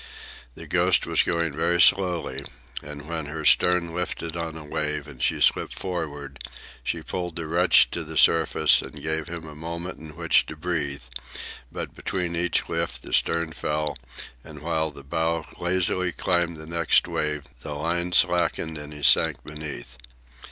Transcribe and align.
The 0.55 0.65
Ghost 0.65 1.05
was 1.05 1.21
going 1.21 1.53
very 1.53 1.79
slowly, 1.79 2.43
and 2.81 3.07
when 3.07 3.27
her 3.27 3.45
stern 3.45 3.93
lifted 3.93 4.35
on 4.35 4.57
a 4.57 4.65
wave 4.65 5.07
and 5.07 5.21
she 5.21 5.39
slipped 5.39 5.77
forward 5.77 6.39
she 6.83 7.03
pulled 7.03 7.35
the 7.35 7.45
wretch 7.45 7.91
to 7.91 8.03
the 8.03 8.17
surface 8.17 8.81
and 8.81 8.99
gave 8.99 9.27
him 9.27 9.45
a 9.47 9.53
moment 9.53 9.99
in 9.99 10.15
which 10.17 10.47
to 10.47 10.55
breathe; 10.55 11.03
but 11.71 11.93
between 11.93 12.35
each 12.35 12.67
lift 12.67 13.03
the 13.03 13.13
stern 13.13 13.51
fell, 13.51 13.95
and 14.43 14.63
while 14.63 14.89
the 14.89 15.03
bow 15.03 15.45
lazily 15.59 16.11
climbed 16.11 16.57
the 16.57 16.65
next 16.65 17.07
wave 17.07 17.43
the 17.61 17.75
line 17.75 18.11
slacked 18.11 18.57
and 18.57 18.91
he 18.91 19.03
sank 19.03 19.43
beneath. 19.43 19.97